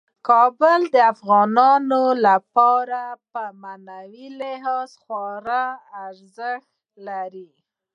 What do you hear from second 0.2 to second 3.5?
کابل د افغانانو لپاره په